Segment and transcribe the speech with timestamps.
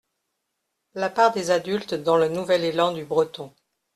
[0.95, 3.53] La part des adultes dans le nouvel élan du breton.